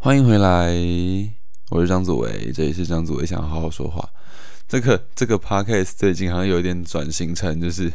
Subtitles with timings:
[0.00, 0.72] 欢迎回来，
[1.70, 4.08] 我是张祖维，这里是张祖维想好好说话。
[4.68, 7.92] 这个这个 podcast 最近好像有一点转型成，就是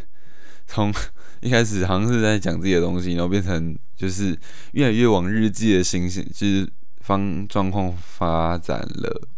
[0.67, 0.93] 从
[1.39, 4.37] 一开始好像是在讲自己的东西，然后变成就是
[4.73, 6.69] 越来越往日记的形式，就是
[6.99, 9.29] 方状况发展了。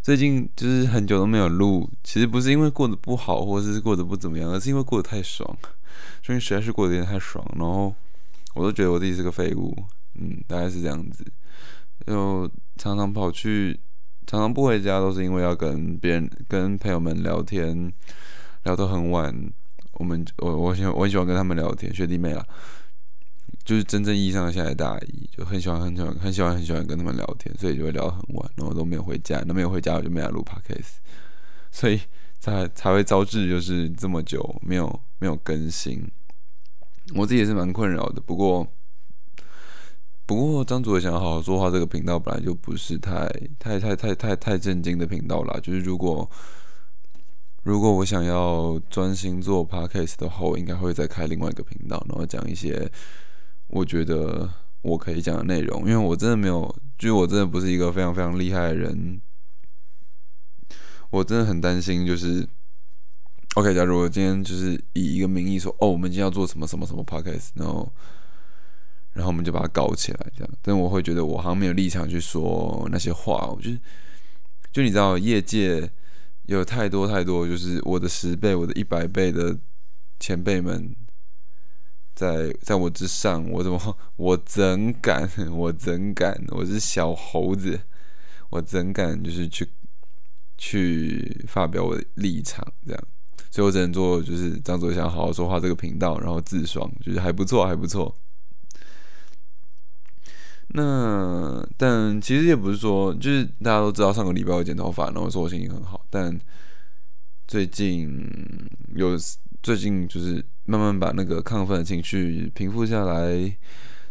[0.00, 5.46] 最近就是很久都没有录，其实不是因为过得不好，或者是过得不怎么样，而是因为过得太爽。
[6.22, 7.94] 最近实在是过得有点太爽，然后
[8.54, 9.76] 我都觉得我自己是个废物，
[10.14, 11.22] 嗯，大概是这样子。
[12.06, 13.78] 就常常跑去，
[14.26, 17.92] 常常不回家，都是因为要跟别人、跟朋友们聊天，
[18.64, 19.52] 聊到很晚。
[19.94, 22.44] 我们我我喜我很喜欢跟他们聊天，学弟妹啦，
[23.62, 30.94] 就是真正意义上的下来大一，就很喜欢很喜欢很喜欢很喜欢跟他们聊天，所以就会聊很晚，然后都没有回家，那没有回家我就没来录 podcast，
[31.70, 32.00] 所以
[32.40, 36.02] 才才会招致就是这么久没有没有更新。
[37.14, 38.66] 我自己也是蛮困扰的，不过。
[40.34, 45.60] 不过张主也想要好好说话，这个频道本来就不是太太太太太太震惊的频道啦。
[45.62, 46.28] 就是如果
[47.62, 52.90] 如果我想要专心做 podcast 的话，我应该会再开另外一个频道，然后讲一些
[53.68, 54.48] 我觉得
[54.80, 55.80] 我可以讲的内容。
[55.82, 59.20] 因为我真的没有，就我真的不是一个非常非常厉害的人。
[61.10, 62.48] 我真的很担心，就是
[63.54, 67.92] OK，假如我今天就是以一个名义说，哦，我们今天要做什么什么什么 podcast，然后。
[69.12, 70.54] 然后我们就把它搞起来，这样。
[70.62, 73.46] 但我会觉得我好像没有立场去说那些话。
[73.46, 73.78] 我就是，
[74.72, 75.90] 就你知道，业界
[76.46, 79.58] 有太多太多，就是我的十倍、我的一百倍的
[80.18, 80.94] 前辈们，
[82.14, 85.30] 在在我之上，我怎么我怎敢？
[85.50, 86.42] 我怎敢？
[86.48, 87.80] 我是小猴子，
[88.50, 89.68] 我怎敢就是去
[90.56, 92.66] 去发表我的立场？
[92.86, 93.04] 这样，
[93.50, 98.14] 所以我只能做就是张左想好好说话这个频道，然后自爽，就是还不错，还不错。
[100.74, 106.06] 那但其实也不是说，就是大家都知道上个礼拜我剪头发，然后说我心情很好。
[106.08, 106.38] 但
[107.46, 108.26] 最近
[108.94, 109.10] 有
[109.62, 113.54] 最近就是慢慢把那个亢奋的情绪平复下来，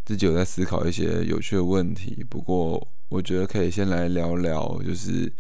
[0.06, 2.24] 自己有在思考一些有趣的问题。
[2.30, 5.34] 不过我觉得可以先来聊聊，就是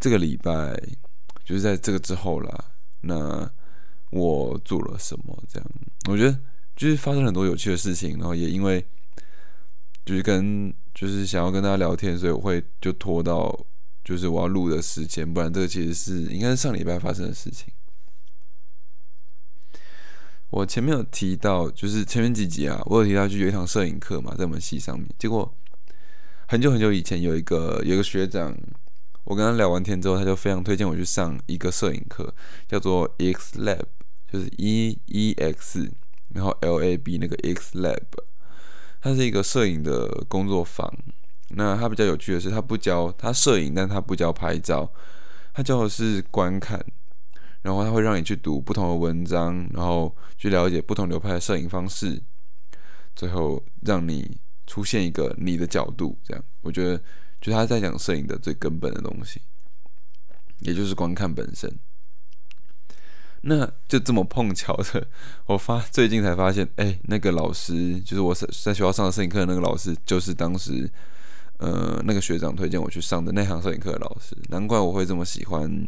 [0.00, 0.76] 这个礼拜
[1.44, 2.64] 就是在这个之后啦，
[3.02, 3.48] 那
[4.10, 5.40] 我做了什么？
[5.48, 5.70] 这样
[6.08, 6.36] 我觉得
[6.74, 8.84] 就是发生很多有趣的事情，然后也因为。
[10.04, 13.66] 就是跟就是想要跟大家聊天，所以我会就拖到
[14.04, 17.72] 就是我要录的时间，不然这个其实是应该是上礼拜发生的事情。
[20.50, 25.08] 我前面有提到，就是前面几集啊，我有提到就有一堂摄影课嘛，在我们系上面。
[25.18, 25.52] 结果
[26.46, 28.56] 很久很久以前有一个有一个学长，
[29.24, 32.32] 我跟他聊完天之后，他就非常推荐我去上一个摄影课，
[32.68, 33.86] 叫做 X Lab，
[34.30, 35.90] 就是 E E X，
[36.28, 38.02] 然后 L A B 那个 X Lab。
[39.04, 40.90] 它是一个摄影的工作坊。
[41.50, 44.90] 那它比较有趣的是，它不教它摄影，但它不教拍照，
[45.52, 46.82] 它教的是观看。
[47.60, 52.22] 然后它会让你去读不同的文章，然后去了解不同流派的摄影方式，
[53.14, 56.18] 最后让你出现一个你的角度。
[56.24, 56.98] 这样，我觉得
[57.42, 59.38] 就他在讲摄影的最根本的东西，
[60.60, 61.70] 也就是观看本身。
[63.46, 65.06] 那就这么碰巧的，
[65.44, 70.90] 我发最近才发现，哎，那个老师就是我在在学校上的摄影课的那个老师，就是当时
[71.58, 75.86] 呃那个学长推荐我去上的那堂摄影课的老师，难怪我会这么喜欢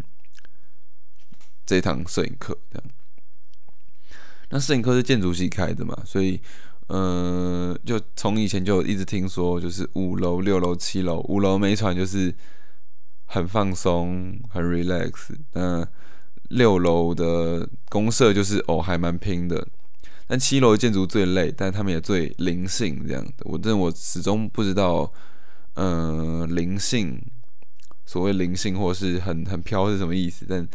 [1.64, 2.56] 这堂摄影课。
[2.70, 2.90] 这样，
[4.50, 6.38] 那摄影课是建筑系开的嘛，所以
[6.88, 12.34] 呃，就从以前就一直听说，就是五楼、六楼、七楼，五楼没船就是
[13.24, 15.34] 很放松、很 relax。
[15.54, 15.88] 嗯
[16.50, 19.66] 六楼的公社就是哦，还蛮拼的。
[20.28, 23.32] 但七楼的建筑最累，但他们也最灵性这样的。
[23.44, 25.08] 我真的我始终不知道，
[25.74, 27.16] 嗯，灵性，
[28.04, 30.44] 所谓灵性或是很很飘是什么意思。
[30.48, 30.66] 但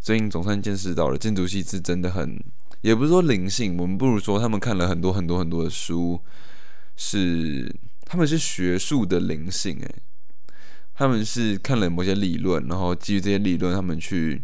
[0.00, 2.36] 最近总算见识到了，建筑系是真的很，
[2.80, 6.20] 也不是说灵性，我们不如说他们看了很多很多很多的书，
[6.96, 7.72] 是
[8.04, 9.94] 他们是学术的灵性诶，
[10.96, 14.42] 他们是看了某些理论，然后基于这些理论，他们去。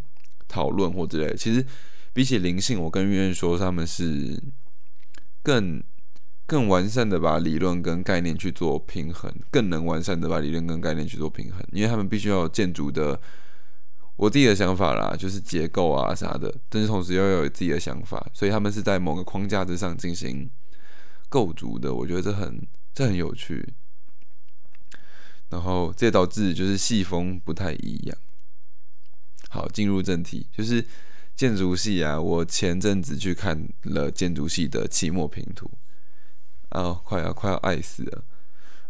[0.53, 1.65] 讨论或之类，其实
[2.13, 4.39] 比起灵性，我更愿意说他们是
[5.43, 5.83] 更
[6.47, 13.19] 更完善的把理论跟概念去做平衡，更能完善的把理论跟概念去做平衡，因为他们必须要有建筑的
[14.17, 20.51] 我自己的想法啦，就是结构啊啥的，但是同时要有自己的想法，所以他们是在某个框架之上进行
[21.31, 22.61] 构筑的，我觉得这很
[22.93, 23.73] 这很有趣，
[25.49, 28.19] 然后这导致就是细风不太一样。
[29.53, 30.83] 好，进入正题，就是
[31.37, 32.19] 建筑系啊。
[32.19, 35.71] 我前阵子去看了建筑系的期末评图，
[36.71, 38.25] 啊，快要快要爱死了。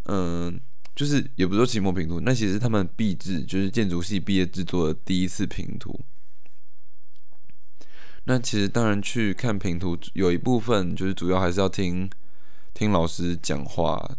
[0.04, 0.60] 嗯，
[0.94, 6.00] 就是也不说期末评图，那其实他们毕制就是建筑系毕业制作的第一次评图。
[8.24, 12.08] 那其实当然去看评图，有一部分就是主要还是要听
[12.72, 14.16] 听老师讲话，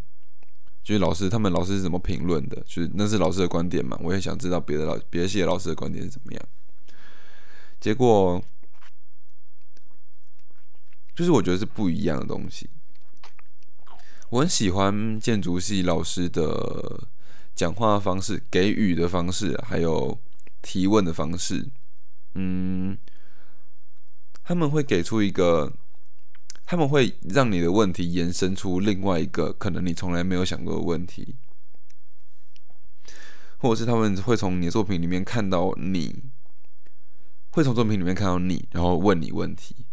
[0.84, 3.98] 就是老师他们老师是怎么评论的，就是那是老师的观点嘛。
[4.02, 6.42] 我也想知道别的老别的系的老师的观点是怎么样。
[7.80, 8.44] 结果
[11.16, 12.70] 就是我觉得是不一样的东西。
[14.30, 17.08] 我很喜欢建筑系老师的
[17.56, 20.20] 讲话方式、给予的方式，还有
[20.62, 21.70] 提问的方式，
[22.36, 22.98] 嗯。
[24.46, 25.72] 他们会给出一个，
[26.66, 31.36] 他们会让你的问题延伸出另外一个可能你从来没有想过的问题，
[33.58, 36.24] 或者是他们会从你的作品里面看到你，
[37.52, 39.86] 会从作品里面看到你，然后问你问题。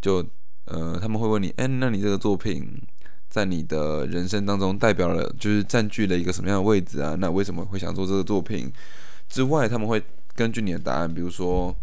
[0.00, 0.24] 就
[0.64, 2.80] 呃，他们会问你，哎，那你这个作品
[3.28, 7.14] 在你的人生当中代表了，就是占据了一个什么样的位置啊？
[7.18, 8.72] 那为什么会想做这个作品？
[9.28, 10.02] 之外，他们会
[10.34, 11.74] 根据你的答案，比如说。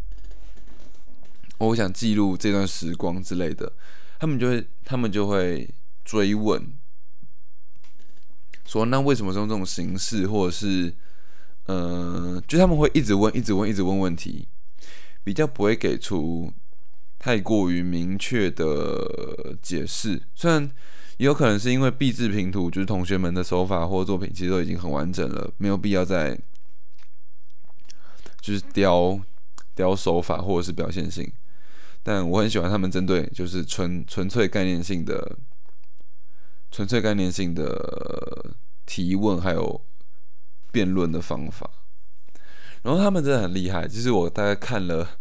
[1.58, 3.72] 我想记录这段时光之类的，
[4.20, 5.70] 他们就会，他们就会
[6.04, 6.74] 追问，
[8.66, 10.94] 说那为什么是用这种形式，或者是，
[11.66, 14.48] 呃，就他们会一直问，一直问，一直问问题，
[15.24, 16.52] 比较不会给出
[17.20, 20.22] 太过于明确的解释。
[20.34, 20.70] 虽然
[21.18, 26.40] 也有可能是因为毕制拼图，就是同学们的手法或作品其实都已经很完整了，没有必要再
[28.42, 29.20] 就是雕
[29.74, 31.32] 雕手法或者是表现性。
[32.08, 35.38] 但我很喜欢他们针对就是纯纯粹概念性的、
[36.70, 38.54] 纯粹概念性的
[38.86, 39.82] 提问，还有
[40.72, 41.68] 辩论的方法。
[42.84, 45.18] 然后他们真的很厉害，其实我大概看了，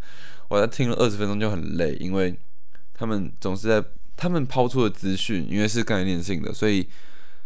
[0.49, 2.39] 我在听了二十分钟就很累，因为
[2.93, 3.83] 他们总是在
[4.15, 6.87] 他们抛出的资讯，因为是概念性的，所以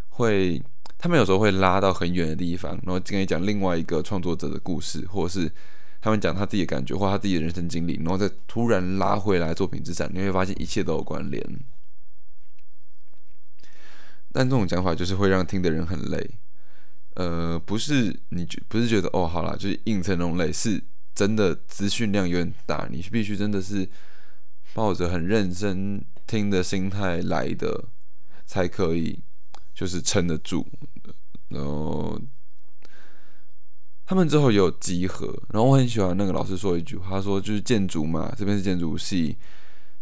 [0.09, 0.61] 会
[0.99, 5.49] 他们有时候会拉到很远的地方，然后跟你讲另外一个创作者的故事，或者是。
[6.01, 11.45] 他们讲他自己的感觉或他自己的人生经历，然后再突然拉回来作品之上，你会发现一切都有关联。
[14.33, 16.39] 但这种讲法就是会让听的人很累。
[17.15, 20.81] 呃，不是你觉不是觉得哦，好啦，就是硬成那种累，是
[21.15, 23.89] 真的资讯量有点大，你必须真的是
[24.75, 27.87] 抱着很认真听的心态来的，
[28.47, 29.21] 才可以
[29.75, 30.65] 就是撑得住，
[31.49, 32.21] 然后。
[34.09, 39.37] 他们之后有集合，然后我很喜欢那个老师说一句话，他说就是建筑嘛，这边是建筑系，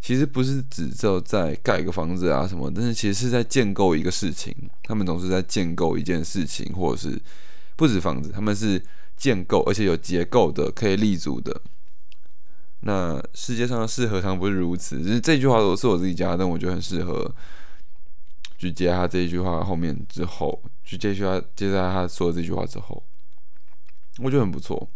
[0.01, 4.55] 其实不是只就在盖一个房子啊什么，但是其实是在建构一个事情。
[4.85, 7.21] 他们总是在建构一件事情，或者是
[7.75, 8.81] 不止房子，他们是
[9.17, 11.61] 建构，而且有结构的，可以立足的。
[12.83, 15.03] 那世界上的事何尝不是如此？
[15.03, 17.29] 就是这句话都是我自己加，但我觉得很适合，
[18.57, 23.03] 去接他这一句话后面之后，去接句话接在他说的这句话之后。
[24.19, 24.91] 我觉得很不错。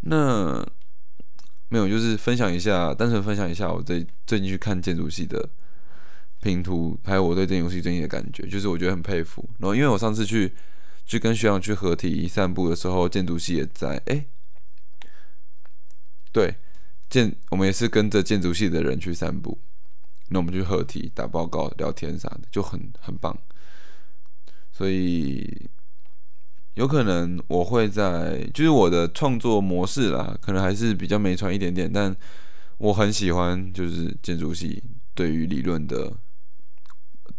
[0.00, 0.66] 那
[1.68, 5.48] 没有，就是分享一下，单纯分享一下我最最近去看建筑系的
[6.40, 9.48] 拼图，还有我对这游戏最近的感觉，就是我觉得很佩服。
[9.58, 10.54] 然后因为我上次去
[11.06, 13.96] 去跟学长去合体散步的时候，建筑系也在。
[14.06, 14.26] 哎，
[16.32, 16.56] 对，
[17.08, 19.58] 建我们也是跟着建筑系的人去散步。
[20.28, 23.36] 那我们去合体打报告、聊天啥的，就很很棒。
[24.70, 25.70] 所以。
[26.74, 32.14] 有可能我会在，就是我的创作模式啦，可能还是比较没传一点点，但
[32.78, 34.82] 我很喜欢就是建筑系
[35.14, 36.12] 对于理论的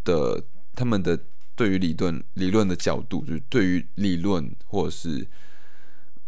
[0.06, 0.42] 的
[0.74, 1.20] 他们的
[1.54, 5.28] 对于理论理论的角度，就是对于理论或者是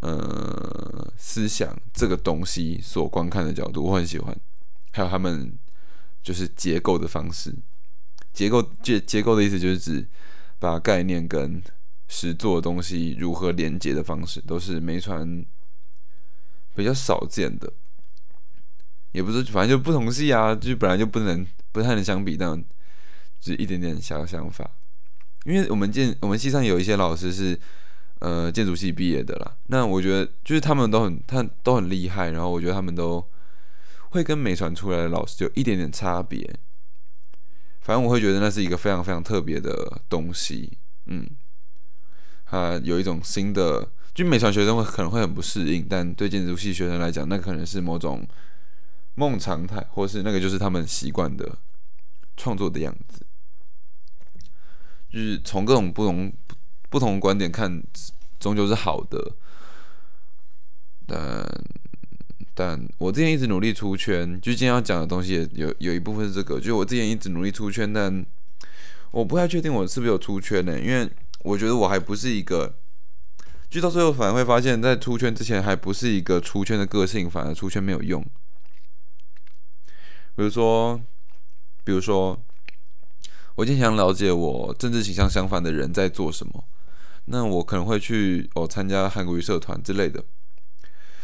[0.01, 4.37] 呃思想这个东西所观看的角度，我很喜欢，
[4.91, 5.57] 还有他们
[6.21, 7.55] 就是结构的方式，
[8.33, 10.05] 结构结结构的意思就是指
[10.59, 11.63] 把概念跟
[12.07, 15.45] 实做的东西如何连接的方式，都是没传
[16.75, 17.73] 比较少见的，
[19.11, 22.63] 也不是，反正就不同系啊，就本来就不能不太能相比，但
[23.39, 24.69] 只一点点小想法。
[25.43, 27.59] 因为我们建我们系上有一些老师是
[28.19, 33.25] 呃建筑系毕业的啦，那我觉得就是他们都很他都很厉害，然后我觉得他们都
[34.09, 36.59] 会跟美传出来的老师有一点点差别。
[37.81, 41.27] 反正我会觉得那是一个非常非常特别的东西，嗯。
[42.49, 48.25] 他有一种新的，就美传学生会可能会很不适应，但对建筑系学生来讲，那可能是某种
[49.15, 51.57] 梦常态，或是那个就是他们习惯的
[52.37, 53.25] 创作的样子。
[55.11, 56.31] 就是从各种不同
[56.89, 57.83] 不同观点看，
[58.39, 59.35] 终究是好的。
[61.05, 61.45] 但
[62.53, 68.25] 但我之前一直努力出圈，就今天要讲的东西也有有一部分是这个，就我之前一直努力出圈，但。
[69.11, 71.09] 我不太确定我是不是有出圈呢，因为
[71.47, 72.75] 我觉得我还不是一个，
[73.69, 78.21] 就到最后反而会发现，在出圈之前还不是一个出圈的个性，反而出圈没有用。
[80.35, 80.99] 比如说，
[81.85, 82.37] 比如说，
[83.55, 86.65] 我今天想了解我政治倾向相反的人在做什么，
[87.25, 90.23] 那我可能会去哦参加韩国语社团之类的。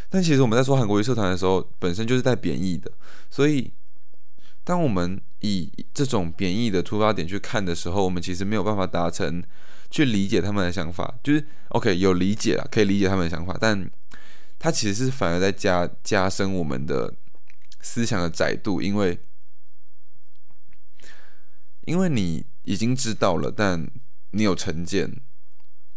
[0.10, 2.90] 但其实我们在说韩国语社团的时候，本身就是带贬义的，
[3.30, 3.74] 所以
[4.64, 9.44] 当我们以这种贬义的出发点去看的时候，我们其实没有办法达成
[9.94, 11.14] 去理解他们的想法。
[11.24, 13.90] 就是 OK 有理解了，可以理解他们的想法，但
[14.58, 17.14] 他其实是反而在加加深我们的。
[17.86, 19.20] 思想的窄度，因为
[21.82, 23.86] 因为你已经知道了，但
[24.32, 25.20] 你有成见，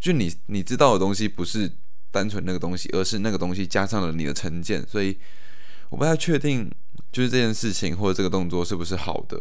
[0.00, 1.70] 就你你知道的东西不是
[2.10, 5.16] 单纯那个东西，而是那个东西加上了你的成见，所以
[5.90, 6.68] 我不太确定，
[7.12, 9.40] 就是这件事情或者这个动作是不是好的。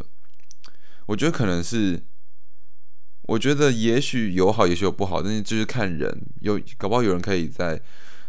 [1.08, 2.00] 我觉得可能是，
[3.28, 7.82] 我觉得也许有好，也许有不好，但是就是看人，有搞不好有人可以在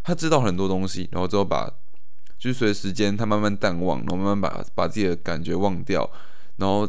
[0.03, 1.73] 他知道很多东西，然后之后把。
[2.39, 6.09] 就是随时间，他慢慢淡忘，然后慢慢把把自己的感觉忘掉，
[6.57, 6.87] 然后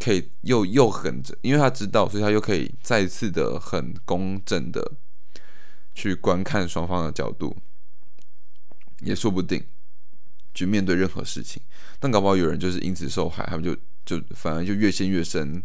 [0.00, 4.94] 可以又又很，因为他知道，所以他又可以再次的很公正的
[5.94, 7.56] 去观看双方的角度，
[9.02, 9.64] 也说不定
[10.52, 11.62] 去面对任何事情。
[12.00, 15.62] 但搞不好有人就是因此受害，他们就就反而就越陷越深，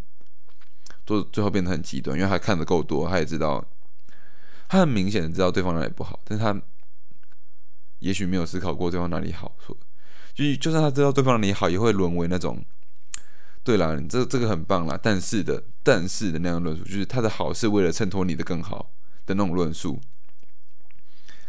[1.08, 3.66] 都最后变得很极端，因为他看的够多，他也知道，
[4.68, 6.62] 他很明显的知道对方哪里不好，但是他。
[8.00, 9.76] 也许没有思考过对方哪里好，说
[10.32, 12.64] 就就算他知道对方哪里好，也会沦为那种，
[13.64, 18.94] 对啦，这这个很棒啦，但是的，但是的那样论述，就是他的好是为了衬托你的更好
[19.26, 20.00] 的那种论述，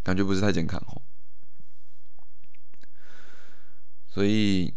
[0.02, 1.02] 感觉不是太健康哦。
[4.06, 4.72] 所以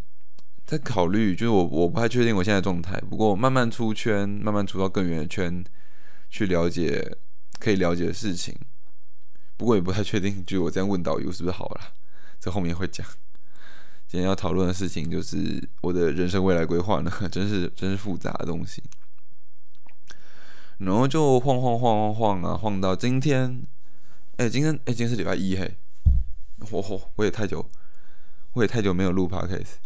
[0.71, 5.61] 在考虑，就是我我不太确定我现在状态，不过慢慢出圈，慢慢出到更远的圈，
[6.29, 7.17] 去了解
[7.59, 8.57] 可以了解的事情。
[9.57, 11.81] 不过也不太确定，就我这样问导游是不是好了？
[12.39, 13.05] 这后面会讲。
[14.07, 18.81] 今天要讨论的事情就是我的人生未来规划呢， 真是真是复杂的东西。
[20.77, 23.61] 然后就晃晃晃晃晃啊，晃到今天。
[24.37, 25.75] 哎，今天哎，今天是礼拜一嘿。
[26.61, 27.69] 嚯嚯，我也太久，
[28.53, 29.81] 我也太久没有录 podcast。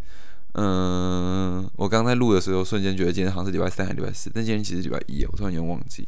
[0.58, 6.08] 嗯，我刚在录的时候，瞬间觉得今天好像是礼拜三还是礼拜四，但今天其实礼拜一，我突然间忘记。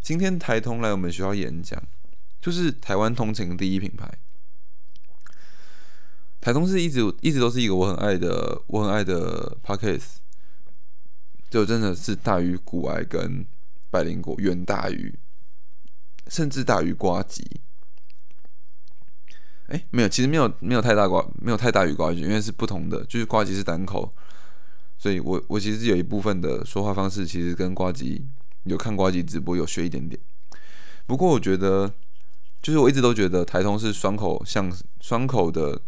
[0.00, 1.82] 今天台通来我们学校演讲。
[2.40, 4.10] 就是台湾通勤第一品牌，
[6.40, 10.08] 台通是一直一直都是一个我很爱的我很爱的 p a c k a g e
[11.50, 13.44] 就真的是大于古埃跟
[13.90, 15.14] 百灵果，远大于
[16.28, 17.60] 甚至大于瓜吉。
[19.70, 24.12] 哎，没有，其实没有没有太大瓜，没有太大于瓜吉，因为是不同的，就是挂机是单口，
[24.98, 28.26] 所以我我其实有一部分的说话方式，其实跟挂机
[28.64, 30.20] 有看挂机直播有学一点点，
[31.06, 31.92] 不过我觉得。
[32.62, 35.80] 就是我一直都觉得台通是双口像双口的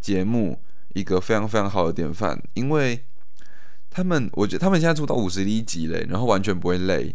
[0.00, 0.62] 节目
[0.94, 3.04] 一个非常非常好的典范，因为
[3.90, 7.12] 他们我觉得他们现在做到五十一集嘞，然后完全不会累，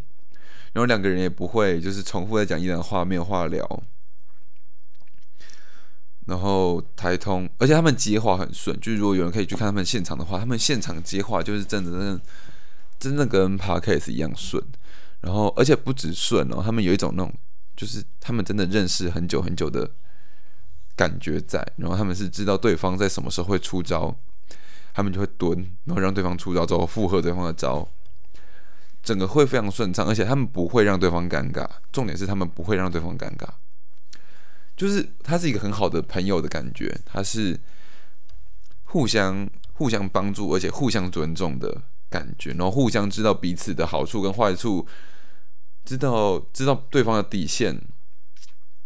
[0.73, 3.83] 然后两个人也不会就是重复在讲一样的话，没有话聊。
[6.25, 12.21] 然后台通，而且他们接话很顺，就是如果有人可以去看他们现场的话，他们现场接话就是真的真的
[12.99, 14.63] 真的跟 podcast 一样顺，
[15.21, 17.33] 然后而且不止顺哦，他们有一种那种。
[17.77, 19.91] 就是他们真的认识很久很久的
[20.95, 24.17] 感觉在，然后他们是知道对方在什么时候会出招，
[24.93, 27.85] 他们就会蹲，然后让对方出招之后附和对方的招，
[29.03, 31.67] 整个会非常顺畅，而且他们不会让对方尴尬。
[31.91, 33.45] 重点是他们不会让对方尴尬，
[34.75, 37.59] 就是他是一个很好的朋友的感觉，他是
[38.83, 44.87] 互相互相帮助，而且互相尊重的感觉，然后互相知道彼此的好处跟坏处。
[45.85, 47.79] 知道知道对方的底线，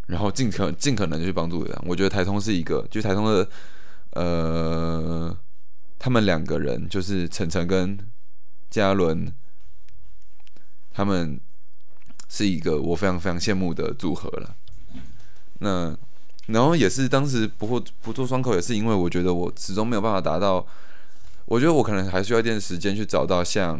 [0.07, 1.81] 然后尽可尽可能去帮助对方。
[1.87, 3.49] 我觉得台通是一个，就台通的，
[4.09, 5.37] 呃，
[5.97, 7.97] 他们两个人就是晨晨跟
[8.69, 9.33] 嘉伦，
[10.91, 11.39] 他们
[12.27, 14.57] 是一个我非常非常羡慕的组合了。
[15.59, 15.95] 那
[16.47, 20.65] 然后也是当时不会不做双口，也是因为我觉得我始终没有办法达到，
[21.45, 23.79] 我觉得我可能还需要一点时间去找到像。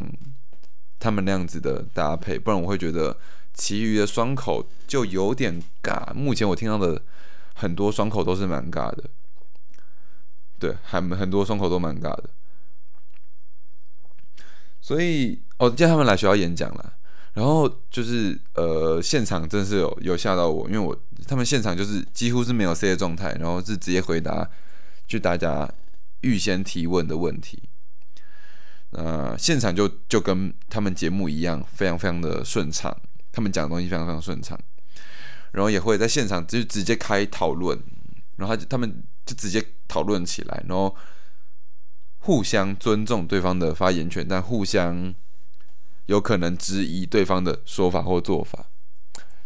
[1.02, 3.16] 他们那样子的搭配，不然我会觉得
[3.54, 6.14] 其余的双口就有点尬。
[6.14, 7.02] 目前我听到的
[7.56, 9.06] 很多双口都是蛮尬的，
[10.60, 12.30] 对，还很多双口都蛮尬的。
[14.82, 16.94] 所以哦，叫他们来学校演讲了，
[17.34, 24.50] 然后就是呃，现场真是有有吓到我，因为我他们现场就是几乎是没有 C 的状态，然后是直接回答
[25.08, 25.72] 就大家
[26.22, 27.64] 预先提问的问题。
[28.92, 32.96] 呃，现场就就跟他们节目一样，非常非常的顺畅，
[33.32, 34.60] 他们讲的东西非常非常顺畅，
[35.52, 37.80] 然后也会在现场就直接开讨论，
[38.38, 40.96] 然后他他们就直接讨论起来，然后
[42.18, 45.14] 互相尊重对方的发言权，但互相
[46.10, 48.66] 有可能质疑对方的说法或做法，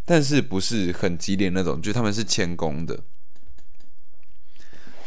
[0.06, 2.98] 但是不是很激烈那种，就他们是谦恭的。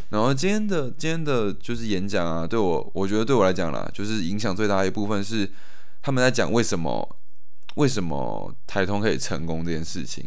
[0.09, 5.51] 然后今天的今天的就是演讲啊，对我我觉得对我来讲啦，就是影响最大的一部分是
[6.03, 7.17] 他们在讲为什么
[7.73, 10.23] 为什么台通可以成功这件事情。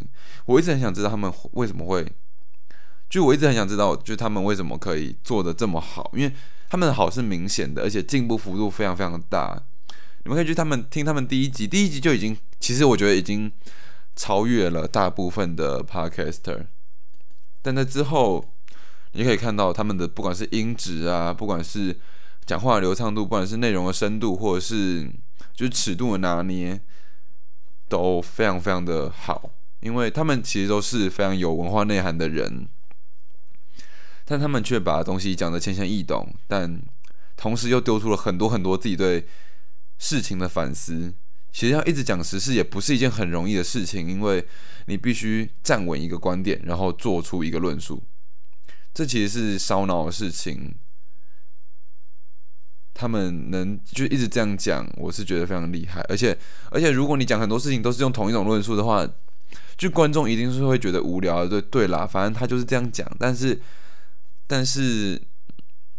[0.47, 2.05] 我一直很想知道他们为什么会，
[3.09, 6.35] 就我一直很想知道，就他们为什么可以做的这么好，因为
[6.69, 9.63] 他们好是明显的，而且进步幅度非常非常大。
[10.25, 13.51] 你们可以去他们听他们第一集，第一集就已经其实我觉得已经
[14.17, 16.67] 超越了大部分的 podcaster，
[17.63, 18.45] 但在之后。
[19.13, 21.99] 你可以看到他们的不管是音质啊，不管是
[22.47, 25.05] 讲话的流畅度，不管是内容的深度，或者是
[25.53, 26.81] 就是尺度的拿捏，
[27.89, 29.51] 都非常非常的好。
[29.81, 32.69] 因为他们其实都是非常有文化内涵的人，
[34.25, 36.81] 但他们却把东西讲得浅显易懂，但
[37.37, 39.27] 同时又丢出了很多很多自己对
[40.01, 41.15] 事情的反思。
[41.53, 44.45] 其实要一直讲时事也不是一件很容易的事情，因为
[44.87, 48.03] 你必须站稳一个观点，然后做出一个论述。
[48.95, 50.75] 这其实是烧脑的事情，
[52.95, 56.01] 他们能就一直这样讲，我是觉得非常厉害。
[56.09, 56.39] 而且，
[56.71, 59.09] 而且，如果你讲很多事情都是用同一种论述的话，
[59.77, 61.47] 就观众一定是会觉得无聊。
[61.47, 63.11] 对，对啦，反正他就是这样讲。
[63.19, 63.61] 但是，
[64.47, 65.21] 但是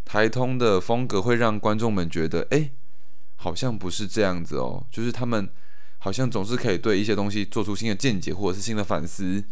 [0.06, 2.72] 台通的风格会让观众们觉得，哎，
[3.42, 4.86] 好像不是这样子哦。
[4.92, 5.50] 就是他们
[5.98, 9.44] 好像总是可以对一些东西做出新的见解，或者是新的反思。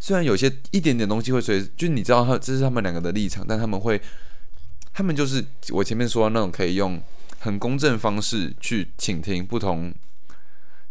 [0.00, 4.00] 虽然有些一点点东西会随，就你知道他这是他们两个的立场，但他们会，
[4.92, 7.00] 他们就是我前面说的那种可以用
[7.38, 9.94] 很公正方式去倾听不同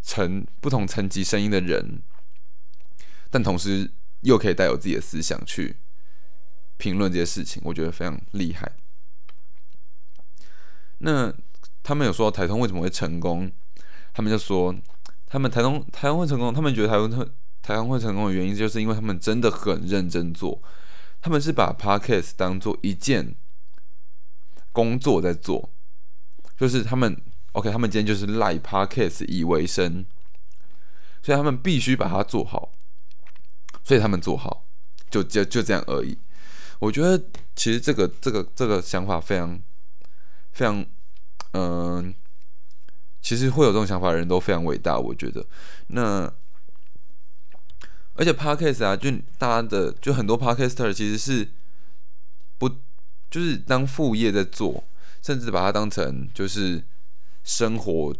[0.01, 2.01] 层不同层级声音的人，
[3.29, 3.91] 但同时
[4.21, 5.75] 又可以带有自己的思想去
[6.77, 8.71] 评论这些事情，我觉得非常厉害。
[10.99, 11.33] 那
[11.83, 13.51] 他们有说台通为什么会成功？
[14.13, 14.75] 他们就说
[15.27, 17.29] 他们台通台湾会成功，他们觉得台湾特。
[17.63, 20.59] 台湾会成功的原因，就是因为他们真的很认真做，
[21.21, 23.35] 他们是把 podcast 当做一件
[24.71, 25.69] 工作在做，
[26.57, 27.15] 就是他们
[27.51, 30.03] OK，他们今天就是赖 podcast 以为生，
[31.21, 32.71] 所以他们必须把它做好，
[33.83, 34.65] 所以他们做好，
[35.11, 36.17] 就就就这样而已。
[36.79, 37.23] 我觉得
[37.55, 39.61] 其实这个这个这个想法非常
[40.51, 40.83] 非常，
[41.53, 42.13] 嗯，
[43.21, 45.45] 其实会有这种想法的人都非常伟大，我觉得
[45.87, 46.31] 那。
[48.13, 51.49] 而且 podcast 啊，就大家的就很多 podcaster 其实是
[52.57, 52.69] 不
[53.31, 54.83] 就是当副业在做，
[55.23, 56.83] 甚至把它当成就是
[57.43, 58.13] 生活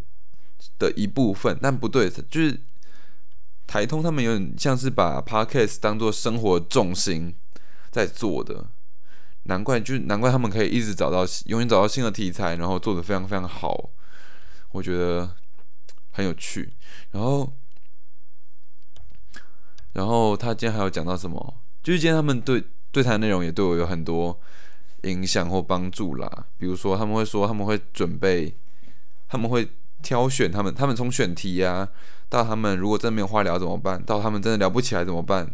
[0.80, 1.60] 的一部分。
[1.62, 2.60] 但不对，就是
[3.67, 7.36] 台通他们有点像是把 podcast 当做生活重心
[7.91, 8.67] 在做的，
[9.44, 13.90] 难怪就难怪他们可以一直找到永远找到新的题材，然后做的非常非常好，
[14.72, 15.36] 我觉得
[16.12, 16.74] 很有趣。
[17.12, 17.52] 然后。
[19.94, 21.54] 然后他今天还有讲到什么？
[21.84, 24.40] 就是今天他们对对谈内容也对我有很多
[25.02, 26.46] 影响或帮助啦。
[26.58, 28.56] 比如说他们会说他们会准备，
[29.28, 29.70] 他们会
[30.02, 31.90] 挑选他们，他们从选题呀，
[32.30, 35.54] 到他们如果真的没有话聊怎么办，到他们真的聊不起来怎么办，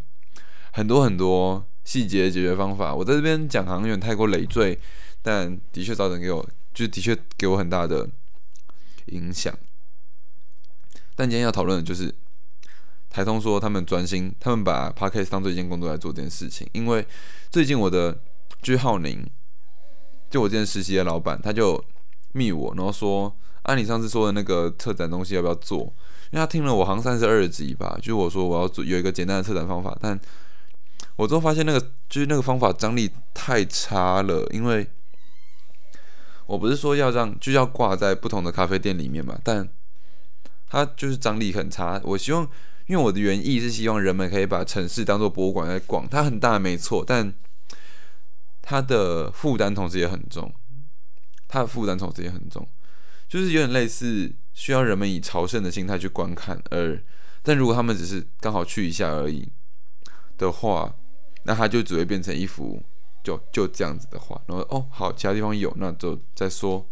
[0.71, 2.93] 很多很多细节解决方法。
[2.93, 4.77] 我在这边讲好像有点太过累赘，
[5.21, 8.05] 但的确早点给我，就的确给我很大的
[9.05, 9.57] 影响。
[11.15, 12.13] 但今天要讨论的就是。
[13.09, 16.69] 台通说他们专心，他们把 podcast 当做一件工作来做这件事情。
[16.73, 17.03] 因为
[17.49, 18.15] 最近我的
[18.61, 19.25] 居浩宁，
[20.29, 21.83] 就我之前实习的老板，他就
[22.33, 25.79] 密我，然后说：“按你上次说的那个策展东西要不要做？”
[26.31, 30.19] 因为他听了我好像三十二集吧，就是我说我要做有一个简单的策展方法，但
[31.17, 34.47] 我之后发现那个就是那个方法张力太差了。
[34.51, 34.87] 因为
[36.45, 39.67] 我不是说要让就要挂在不同的咖啡店里面嘛，但
[40.69, 42.01] 它就是张力很差。
[42.05, 42.49] 我希望。
[42.87, 47.33] 因为我的原意是希望人们可以把城市当做博物馆来逛，它很大没错，但
[48.61, 50.53] 它的负担同时也很重，
[51.49, 52.65] 它的负担同时也很重，
[53.27, 56.97] 就是有点类似需要人们以朝圣的心态去观看，而
[57.43, 59.51] 但如果他们只是刚好去一下而已
[60.37, 60.95] 的话，
[61.47, 62.83] 那它就只会变成一幅
[63.23, 66.85] 就就这样子的画，然后哦好，其他地方有那就再说，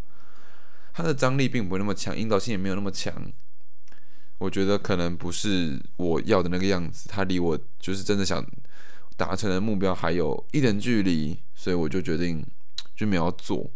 [0.94, 3.14] 它的张力并不会那么强，引导性也没有那么强。
[4.38, 8.46] 我觉得可能不是我要的那个样子，他离我就是真的想
[9.18, 12.46] 达成的目标还有一点距离，所以我就决定
[12.96, 13.70] 就没有做，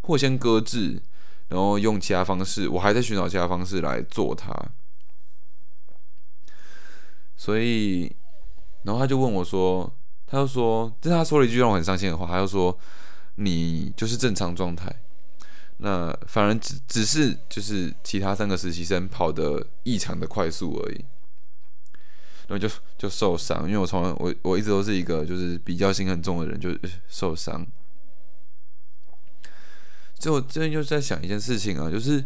[0.00, 1.02] 或先搁置，
[1.48, 4.50] 然后用其他方式，我还在寻找其他方式来做它。
[7.36, 8.14] 所以，
[8.84, 9.92] 然后他就问我说，
[10.26, 12.78] 他就说，这他说了一句让我很伤心的话，他就说，
[13.36, 14.94] 你就是正常状态，
[15.78, 21.04] 那反而只只是就是其他三个实习生跑得异常的快速而已，
[22.46, 26.70] 然后就就受伤，因为我从来我我一直都是一个就是比较心很重的人，就
[27.08, 27.66] 受伤。
[30.18, 32.24] 就我最近就在想一件事情啊，就是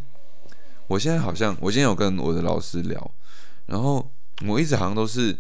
[0.89, 3.11] 我现在好像我今天有跟我的老师聊，
[3.67, 4.11] 然后。
[4.47, 5.37] 我一直好像都是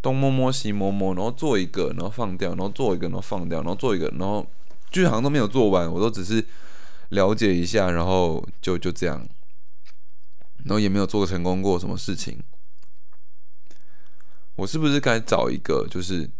[0.00, 4.46] 东摸摸西摸摸，然后做一个，然后放掉，然后做一个，然后放掉，然后做一个，然后
[4.90, 5.90] 就好像都没有做完。
[5.90, 6.46] 我都只是
[7.10, 9.26] 了解一下，然后就就这样，
[10.64, 12.42] 然后也没有做成功过什么事情。
[14.56, 16.30] 我是不是该找一个，就是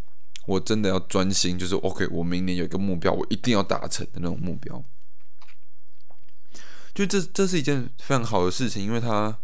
[0.47, 4.83] 我真的要专心，就是 OK，我明年有一个目标，我一定要达成的那种目标。
[6.95, 9.39] 就这，这是一件非常好的事情，因为它。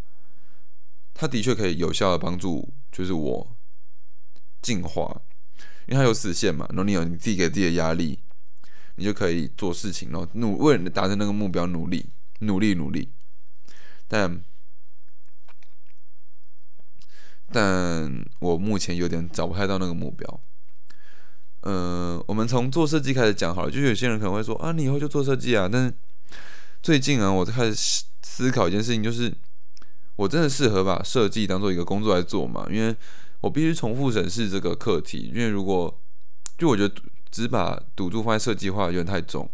[1.16, 3.53] 它的确可以有效的帮助，就是我
[4.64, 5.20] 进化，
[5.86, 6.64] 因为它有死线嘛。
[6.70, 8.18] 然后你有你自己给自己的压力，
[8.96, 12.06] 你就可以做事情，然后努为了达成那个目标努力，
[12.38, 13.10] 努力努力。
[14.08, 14.42] 但
[17.52, 20.40] 但我目前有点找不太到那个目标。
[21.60, 25.68] 呃，我们从做设计开始讲好了，就有些人可能会说啊，你以后就做设计啊。
[25.70, 25.94] 但是
[26.82, 29.30] 最近啊，我在开始思考一件事情，就是。
[30.16, 32.64] 我真的适合把设计当做一个工作来做吗？
[32.70, 32.94] 因为
[33.44, 35.30] 我必须重复审视这个课题。
[35.34, 36.00] 因为如果
[36.56, 36.94] 就我觉得
[37.30, 39.50] 只把赌注放在设计化有点太重。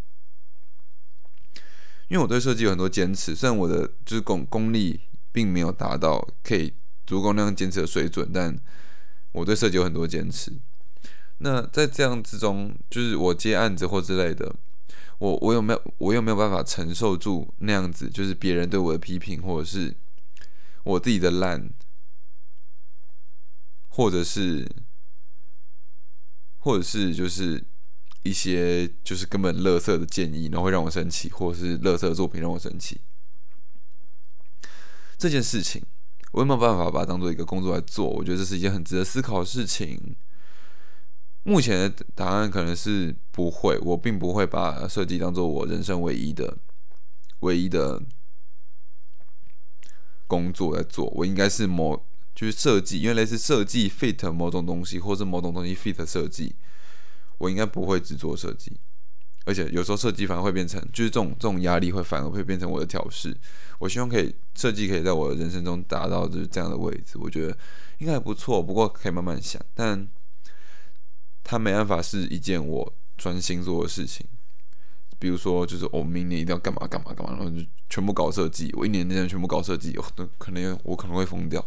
[2.09, 5.01] 因为我对设计有很多坚持，虽然我的就是功功力
[5.33, 6.73] 并没有达到可以
[7.07, 8.57] 足够那样坚持的水准，但
[9.33, 10.53] 我对设计有很多坚持。
[11.39, 14.55] 那在这样之中，就是我接案子或之类的，
[15.19, 19.95] 我我有没有我有没有办法承受住那样子，就是别人对我的批评，或者是？
[20.83, 21.69] 我自己的烂，
[23.91, 24.67] 或者是，
[26.59, 27.63] 或者是就是
[28.23, 33.01] 一些就是根本垃圾的建议，然后会让我生气，或者是垃圾作品让我生气。
[35.19, 35.83] 这件事情
[36.33, 38.09] 我有没有办法把它当做一个工作来做？
[38.09, 40.17] 我觉得这是一件很值得思考的事情。
[41.43, 46.59] 目前的答案可能是不会，我并不会把设计当做我人生唯一的、
[47.41, 48.03] 唯一的。
[50.27, 52.07] 工作在做，我应该是某
[52.41, 56.55] 就是设计，因为类似设计 fit 某种东西，或是某种东西 fit 设计，
[57.37, 58.73] 我应该不会只做设计，
[59.45, 63.37] 而且有时候设计反而会变成，就是这种这种压力会反而会变成我的调试。
[63.79, 67.55] 我希望可以设计可以在我的人生中达到就是这样的位置，我觉得
[67.99, 70.09] 应该还不错，不过可以慢慢想，但
[71.45, 74.27] 它没办法是一件我专心做的事情。
[75.19, 78.73] 比如说，就是我明年一定要干嘛干嘛干嘛，然后就全部搞设计。
[78.79, 81.63] 我一年之内全部搞设计，那可能我可能会疯掉。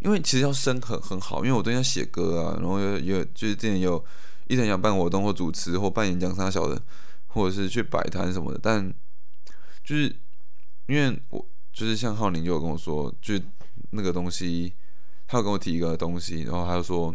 [0.00, 4.04] 因为其实要生很很好，因为我都要写歌啊，然后有有就是之前有
[4.46, 6.80] 一直想办活动或主持或办演讲啥小的，
[7.26, 8.60] 或者是去摆摊什么的。
[8.62, 8.92] 但
[9.84, 10.04] 就是
[10.86, 13.34] 因为我就是像浩宁就有跟我说，就
[13.90, 14.74] 那个东西，
[15.26, 17.14] 他有跟我提一个东西，然后他就说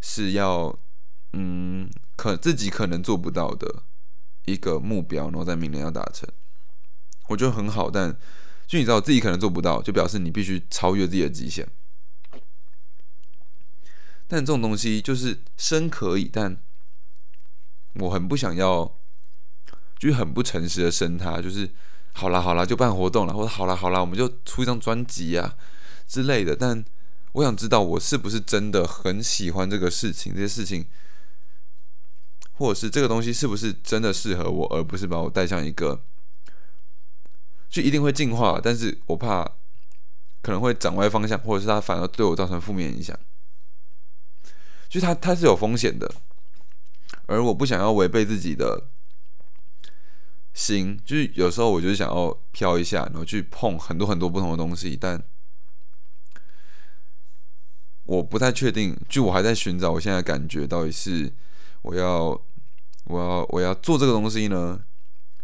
[0.00, 0.78] 是要
[1.32, 1.88] 嗯。
[2.20, 3.82] 可自己可能做不到的
[4.44, 6.28] 一个目标，然后在明年要达成，
[7.28, 7.90] 我觉得很好。
[7.90, 8.14] 但
[8.66, 11.66] 就你知道自己可能做不到，就表示你必须超越自己的极限。
[14.30, 16.56] 但这种东西就是生可以，但
[17.94, 18.84] 我很不想要，
[19.98, 21.42] 就是很不诚实的生它。
[21.42, 21.68] 就是
[22.12, 25.56] 好啦好啦，就办活动了，或者好啦好啦，我们就出一张专辑啊
[26.06, 26.54] 之类的。
[26.54, 26.84] 但
[27.32, 30.32] 我想知道，我是不是真的很喜欢这个事情？
[30.32, 30.86] 这些事情。
[32.52, 36.04] 或者是这个东西是不是真的适合我，而不是把我带向一个，
[37.70, 39.42] 就一定会进化，但是我怕
[40.42, 43.18] 可能会长歪方向，或者是它反而对我造成负面影响，
[44.90, 46.12] 就它它是有风险的，
[47.24, 48.88] 而我不想要违背自己的
[50.52, 55.22] 心，就是有时候我就想要飘一下，然后去碰很多很多不同的东西，但
[58.04, 61.32] 我不太确定，就我还在寻找我现在感觉到底是
[61.80, 62.38] 我要。
[63.04, 64.78] 我要我要做这个东西呢，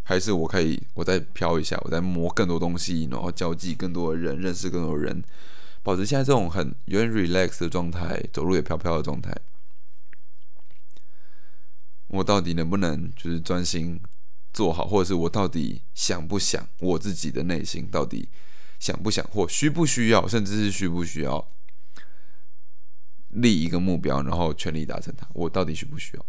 [0.05, 5.25] 还是我可以我再飘一下，我再摸更多东西，然后交际更多的人，认识更多的人，
[5.87, 9.33] 保持现在这种很有点 relax 的状态，走路也飘飘的状态。
[12.09, 14.01] 我到底能不能就是专心
[14.53, 18.29] 做好，或者是我到底想不想我自己的内心到底
[18.81, 21.53] 想不想或需不需要，甚至是需不需要
[23.29, 25.25] 立一个目标，然后全力达成它？
[25.35, 26.27] 我到底需不需要？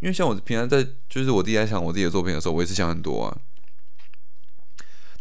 [0.00, 3.40] 因因为像我平常在就是我自己在想我自己的作品的时候，我也是想很多啊。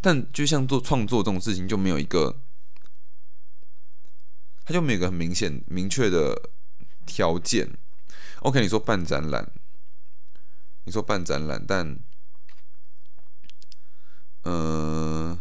[0.02, 2.38] 但就像做创作这种事情，就没有一个，
[4.66, 6.50] 它就没有个很明显明确的
[7.06, 7.70] 条件。
[8.40, 9.52] OK，你说办展览，
[10.86, 11.98] 你说办展览，但，
[14.44, 15.40] 嗯，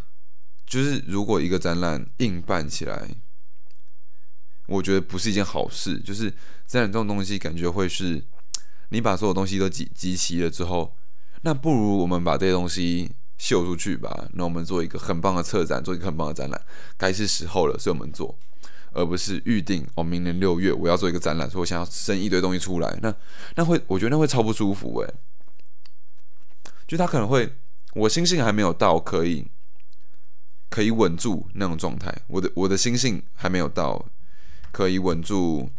[0.67, 3.09] 就是如果一个展览硬办起来，
[4.67, 6.01] 我觉得不是一件好事。
[6.01, 6.31] 就是
[6.67, 8.25] 展览这种东西，感觉会是，
[8.91, 10.97] 你把所有东西都集集齐了之后，
[11.43, 13.15] 那不如我们把这些东西。
[13.39, 16.65] 秀出去吧，那我们做一个很棒的策展，做一个很棒的展览，
[16.97, 18.39] 该是时候了，所以我们做，
[18.93, 23.15] 而不是预定哦，明年六月我要做一个展览，所以我想要生一堆东西出来，那
[23.57, 25.15] 那会，我觉得那会超不舒服诶。
[26.87, 27.53] 就他可能会，
[27.95, 29.47] 我心性还没有到可以
[30.69, 34.05] 可以稳住那种状态，我的我的心性还没有到
[34.71, 35.71] 可以稳住，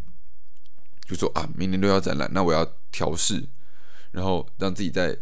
[1.08, 3.48] 就说啊，明年六要展览，那我要调试，
[4.12, 5.18] 然后让自己在。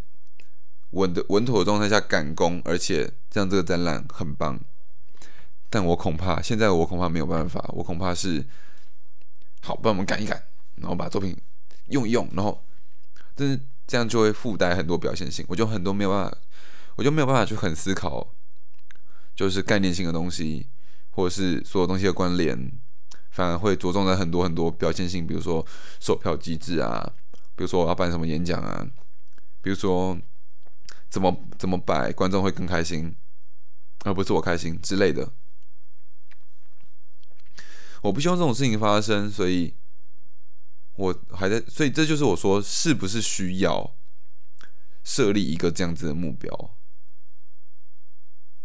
[0.92, 4.60] 稳的稳妥的状态下赶工，而且这样这个展览很棒，
[5.72, 8.46] 但我恐怕现在我恐怕没有办法，我恐怕是
[9.62, 10.40] 好帮我们赶一赶，
[10.76, 11.36] 然后把作品
[11.88, 12.64] 用一用，然后
[13.34, 16.38] 但是这样就会附带很多表现性，我就很多没有办法，
[16.98, 18.28] 我就没有办法去很思考，
[19.34, 20.68] 就是概念性的东西，
[21.12, 22.72] 或者是所有东西的关联，
[23.32, 25.66] 反而会着重在很多很多表现性，比如说
[26.00, 27.12] 售票机制啊，
[27.56, 28.86] 比如说我要办什么演讲啊，
[29.62, 30.16] 比如说。
[31.12, 33.14] 怎么怎么摆，观众会更开心，
[34.06, 35.30] 而不是我开心之类的。
[38.02, 39.74] 我不希望这种事情发生，所以
[40.96, 43.96] 我还在，所以这就是我说是不是需要
[45.04, 46.76] 设立一个这样子的目标，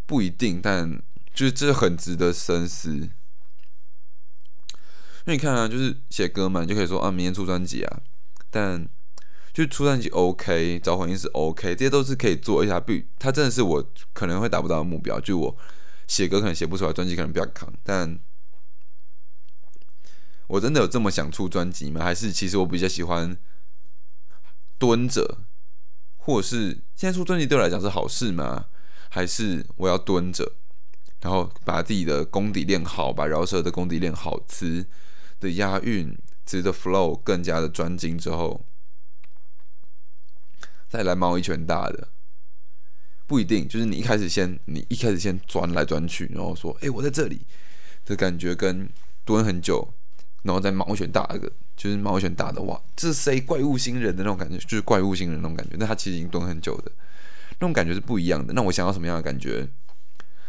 [0.04, 2.90] 不一定，但就是这很值得深思。
[2.90, 3.10] 因
[5.26, 8.02] 为你看啊，就是写歌嘛，你就可以说啊，明天出专辑啊，
[8.50, 8.88] 但。
[9.52, 12.78] 就出专辑 OK，找混音是 OK，这些都是可以做一下。
[12.78, 15.18] 不他真的是我可能会达不到的目标。
[15.18, 15.56] 就我
[16.06, 17.72] 写歌可能写不出来，专辑可能比较扛。
[17.82, 18.20] 但
[20.48, 22.04] 我真的有这么想出专辑吗？
[22.04, 23.36] 还是其实我比较喜欢
[24.78, 25.38] 蹲着，
[26.16, 28.66] 或者是现在出专辑对我来讲是好事吗？
[29.08, 30.52] 还是我要蹲着，
[31.20, 34.86] 然后把自己的功底练好，把饶舌的功底练好，词
[35.40, 38.66] 的押韵、词的 flow 更加的专精之后。
[40.88, 42.08] 再来冒一拳大的，
[43.26, 47.44] 不一定，就是你一开始先，你一开始先钻来钻去，然后说，哎，我在这里
[48.04, 48.88] 的感觉跟
[49.24, 49.94] 蹲很久，
[50.46, 56.92] 然后再猫一拳大的，就是猫一拳大的，哇，这是谁怪物新人的那种感觉，就是怪物新人那种感觉，但他其实已经蹲很久的，
[57.58, 58.54] 那种感觉是不一样的。
[58.54, 59.68] 那我想要什么样的感觉？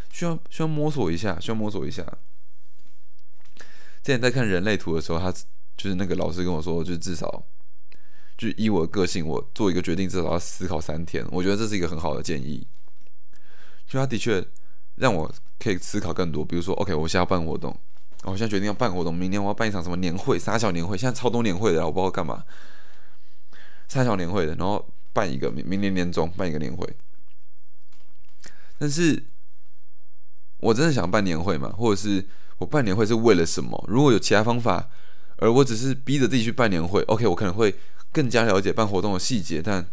[0.09, 2.03] 需要需要摸索一下，需要摸索一下。
[4.03, 5.31] 之前在看人类图的时候，他
[5.75, 7.43] 就是那个老师跟我说，就是至少。
[8.37, 11.25] 就依我的个性，我做一个决定至少要思考三天。
[11.31, 12.67] 我觉得这是一个很好的建议。
[13.87, 14.45] 就他的确
[14.93, 16.45] 让我可以思考更多。
[16.45, 17.75] 比如说，OK，我现在要办活动，
[18.23, 20.97] 我现在决定要办活动，明年我要办一场什么年会，三小年会。
[20.97, 22.43] 现在超多年会的，我不知道干嘛。
[23.87, 26.87] 三小年会的，然后办一个明明年年中办一个年会。
[28.77, 29.23] 但是，
[30.57, 31.73] 我真的想办年会吗？
[31.77, 32.27] 或者是
[32.57, 33.83] 我办年会是为了什么？
[33.87, 34.89] 如果有其他方法，
[35.37, 37.75] 而我只是逼着自己去办年会，OK，我可能会。
[38.09, 39.85] 更加了解办活动的细节，但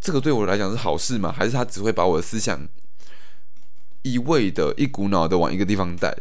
[0.00, 1.32] 这个对我来讲是好事吗？
[1.32, 2.66] 还是他只会把我的思想
[4.02, 6.14] 一味的、一股脑的往一个地方带，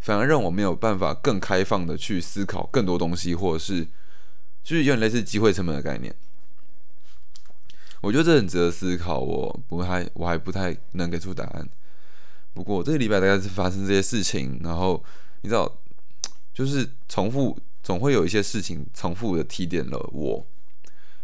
[0.00, 3.84] 反而让我没有办法更开放的去思考更多东西，或者是
[4.62, 6.14] 就是有点类似机会成本的概念。
[8.00, 11.68] 我觉得这很值得思考，我不太，我还不太能给出答案。
[12.54, 15.02] 不过这个礼拜大概是发生这些事情，然后
[15.42, 15.80] 你知道，
[16.52, 17.58] 就是重复。
[17.80, 20.46] 总会有一些事情重复的提点了我，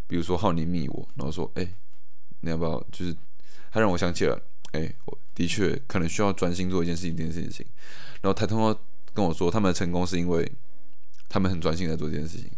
[0.07, 1.67] 比如说浩宁密我，然后说：“哎，
[2.39, 3.15] 你要不要？”就是
[3.71, 7.65] 他让我想起了，哎，我的确可能需要专心做一件事情，这件事情。
[8.21, 8.79] 然后他通过
[9.13, 10.51] 跟我说，他们的成功是因为
[11.29, 12.49] 他们很专心在做这件事情。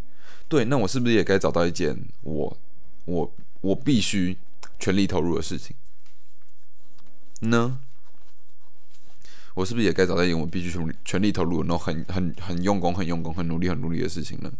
[0.47, 2.57] 对，那我是不是也该找到一件我
[3.05, 4.37] 我我必须
[4.79, 5.75] 全力投入的事情
[7.41, 7.79] 呢？
[9.53, 14.51] 我是不是也该找到一件我必须全全力投入，然后很很很用功、很用功、很努力、很努力的事情呢？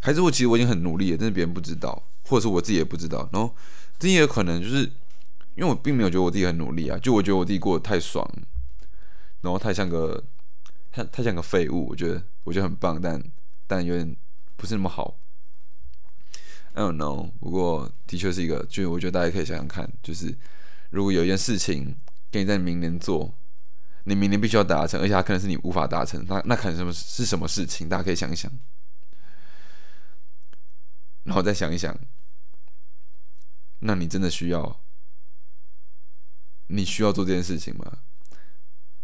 [0.00, 3.28] 还是我其实我已经很努力了，但是别人不知道，或者是我自己也不知道。
[3.32, 3.54] 然后
[3.98, 4.90] 这也有可能就是
[5.56, 8.24] 因为我并没有觉得我自己很努力啊，就我觉得我自己过得太爽，
[9.40, 10.22] 然后太像个
[10.92, 11.88] 太太像个废物。
[11.88, 13.20] 我觉得我觉得很棒，但
[13.66, 14.16] 但有点
[14.56, 15.18] 不是那么好。
[16.74, 17.30] I don't know。
[17.40, 20.36] 不过的确是一个，就我觉得大家可以想想看，就是
[20.90, 21.96] 如果有一件事情。
[22.28, 23.32] 给你在明年做，
[24.04, 27.88] 你明年必须要达成，而且它可能是你无法达成，那那可能什么是什么事情？
[27.88, 28.52] 大家可以想一想。
[31.22, 31.96] 然后再想一想，
[33.78, 34.80] 那你真的需要？
[36.68, 37.98] 你需要做这件事情吗？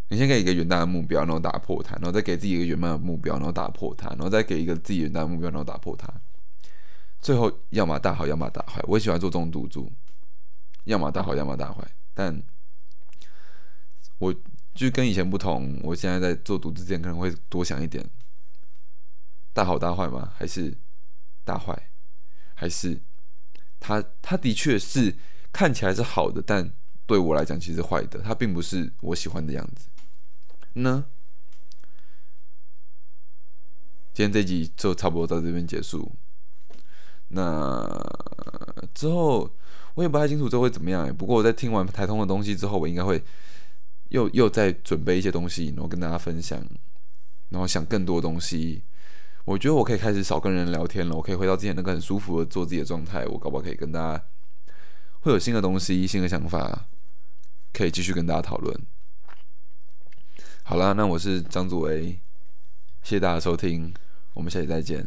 [0.09, 6.13] 你先给一个远大的目标，然后打破它，然后再给自己一个远大的目标，然后打破它，然后再给一个自己远大的目标，然后打破它。
[7.21, 8.83] 最后，要么大好，要么大坏。
[8.89, 9.91] 我喜欢做这种赌注，
[10.85, 11.83] 要么大好，要么大坏。
[12.13, 12.43] 但
[14.19, 14.35] 我
[14.75, 18.05] 就跟以前不同，我现在在做赌之前可能会多想一点：
[19.55, 20.33] 大好大坏吗？
[20.37, 20.77] 还是
[21.45, 21.91] 大坏？
[22.55, 23.01] 还是
[23.81, 25.17] 他他的确是
[25.53, 26.73] 看起来是好的，但
[27.13, 29.91] 对我来讲其实坏的，它并不是我喜欢的样子。
[30.81, 31.05] 呢？
[34.15, 36.11] 今天这集就差不多到这边结束。
[37.29, 37.87] 那
[38.95, 39.51] 之后
[39.95, 41.15] 我也不太清楚这会怎么样。
[41.15, 43.23] 不过我在听完台通的东西之后，我应该会
[44.09, 46.59] 又又再准备一些东西，然后跟大家分享，
[47.51, 48.83] 然后想更多东西。
[49.45, 53.27] 我觉得我可以开始少跟人聊天了，我可以回到之前那个很舒服的做自己的状态。
[53.27, 54.25] 我搞不好可以跟大家
[55.21, 56.87] 会有新的东西、新的想法，
[57.73, 58.87] 可以继续跟大家讨论。
[60.63, 62.13] 好啦，那我是张祖维，
[63.03, 63.93] 谢谢大家收听，
[64.35, 65.07] 我们下期再见，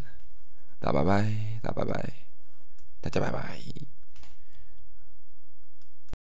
[0.80, 2.14] 大拜拜，大拜拜，
[3.02, 3.95] 大家拜拜。